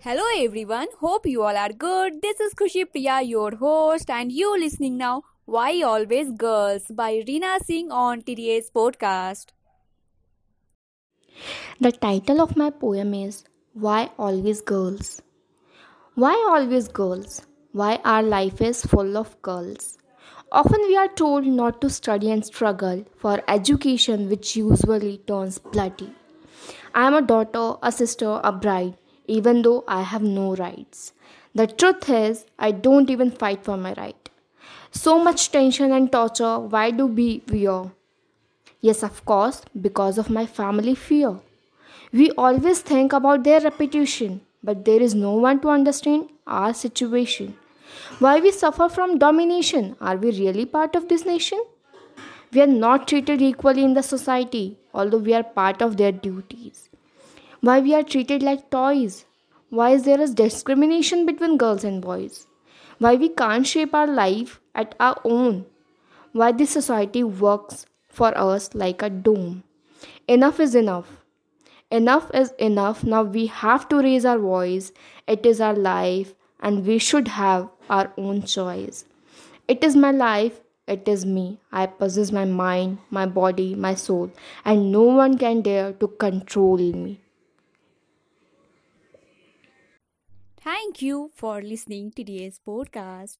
Hello 0.00 0.22
everyone, 0.36 0.86
hope 1.00 1.26
you 1.26 1.42
all 1.42 1.56
are 1.56 1.72
good. 1.72 2.22
This 2.22 2.38
is 2.38 2.54
Khushi 2.54 2.84
Priya, 2.88 3.20
your 3.20 3.56
host, 3.56 4.08
and 4.08 4.30
you 4.30 4.56
listening 4.56 4.96
now 4.96 5.24
Why 5.44 5.82
Always 5.82 6.30
Girls 6.30 6.84
by 6.88 7.14
Reena 7.26 7.58
Singh 7.64 7.90
on 7.90 8.22
today's 8.22 8.70
podcast. 8.70 9.46
The 11.80 11.90
title 11.90 12.40
of 12.40 12.56
my 12.56 12.70
poem 12.70 13.12
is 13.12 13.42
Why 13.72 14.10
Always 14.20 14.60
Girls? 14.60 15.20
Why 16.14 16.34
always 16.48 16.86
girls? 16.86 17.42
Why 17.72 17.96
our 18.04 18.22
life 18.22 18.62
is 18.62 18.84
full 18.84 19.18
of 19.18 19.34
girls? 19.42 19.98
Often 20.52 20.86
we 20.86 20.96
are 20.96 21.08
told 21.08 21.44
not 21.44 21.80
to 21.80 21.90
study 21.90 22.30
and 22.30 22.46
struggle 22.46 23.04
for 23.16 23.42
education, 23.48 24.28
which 24.28 24.54
usually 24.54 25.18
turns 25.26 25.58
bloody. 25.58 26.12
I 26.94 27.08
am 27.08 27.14
a 27.14 27.20
daughter, 27.20 27.74
a 27.82 27.90
sister, 27.90 28.40
a 28.44 28.52
bride 28.52 28.96
even 29.28 29.62
though 29.62 29.84
I 29.86 30.02
have 30.02 30.22
no 30.22 30.54
rights. 30.56 31.12
The 31.54 31.66
truth 31.66 32.08
is, 32.08 32.46
I 32.58 32.70
don't 32.72 33.10
even 33.10 33.30
fight 33.30 33.62
for 33.64 33.76
my 33.76 33.92
right. 33.94 34.30
So 34.90 35.18
much 35.22 35.52
tension 35.52 35.92
and 35.92 36.10
torture, 36.10 36.58
why 36.58 36.90
do 36.90 37.06
we 37.06 37.40
fear? 37.40 37.92
Yes, 38.80 39.02
of 39.02 39.24
course, 39.24 39.62
because 39.80 40.18
of 40.18 40.30
my 40.30 40.46
family 40.46 40.94
fear. 40.94 41.38
We 42.12 42.30
always 42.32 42.80
think 42.80 43.12
about 43.12 43.44
their 43.44 43.60
reputation, 43.60 44.40
but 44.62 44.84
there 44.84 45.02
is 45.02 45.14
no 45.14 45.32
one 45.32 45.60
to 45.60 45.68
understand 45.68 46.30
our 46.46 46.72
situation. 46.72 47.56
Why 48.18 48.40
we 48.40 48.50
suffer 48.50 48.88
from 48.88 49.18
domination? 49.18 49.96
Are 50.00 50.16
we 50.16 50.30
really 50.30 50.64
part 50.64 50.96
of 50.96 51.08
this 51.08 51.26
nation? 51.26 51.62
We 52.52 52.62
are 52.62 52.66
not 52.66 53.08
treated 53.08 53.42
equally 53.42 53.84
in 53.84 53.92
the 53.94 54.02
society, 54.02 54.78
although 54.94 55.18
we 55.18 55.34
are 55.34 55.42
part 55.42 55.82
of 55.82 55.98
their 55.98 56.12
duties 56.12 56.88
why 57.60 57.80
we 57.80 57.94
are 57.94 58.02
treated 58.02 58.42
like 58.42 58.70
toys, 58.70 59.24
why 59.70 59.90
is 59.90 60.04
there 60.04 60.20
a 60.20 60.28
discrimination 60.28 61.26
between 61.26 61.58
girls 61.58 61.84
and 61.84 62.00
boys, 62.00 62.46
why 62.98 63.14
we 63.14 63.28
can't 63.28 63.66
shape 63.66 63.94
our 63.94 64.06
life 64.06 64.60
at 64.74 64.94
our 65.00 65.20
own, 65.24 65.66
why 66.32 66.52
this 66.52 66.70
society 66.70 67.24
works 67.24 67.86
for 68.08 68.36
us 68.36 68.74
like 68.74 69.02
a 69.02 69.10
dome. 69.10 69.64
Enough 70.26 70.60
is 70.60 70.74
enough. 70.74 71.24
Enough 71.90 72.30
is 72.34 72.52
enough. 72.58 73.02
Now 73.02 73.22
we 73.22 73.46
have 73.46 73.88
to 73.88 73.96
raise 73.96 74.24
our 74.24 74.38
voice. 74.38 74.92
It 75.26 75.46
is 75.46 75.60
our 75.60 75.74
life, 75.74 76.34
and 76.60 76.86
we 76.86 76.98
should 76.98 77.28
have 77.28 77.68
our 77.88 78.12
own 78.18 78.42
choice. 78.42 79.04
It 79.66 79.82
is 79.82 79.96
my 79.96 80.10
life. 80.10 80.60
It 80.86 81.08
is 81.08 81.24
me. 81.26 81.58
I 81.70 81.86
possess 81.86 82.30
my 82.32 82.44
mind, 82.44 82.98
my 83.10 83.26
body, 83.26 83.74
my 83.74 83.94
soul, 83.94 84.30
and 84.64 84.92
no 84.92 85.02
one 85.02 85.38
can 85.38 85.62
dare 85.62 85.92
to 85.94 86.08
control 86.08 86.78
me. 86.78 87.20
Thank 90.68 91.00
you 91.00 91.30
for 91.34 91.62
listening 91.62 92.10
to 92.10 92.22
today's 92.22 92.60
podcast. 92.60 93.38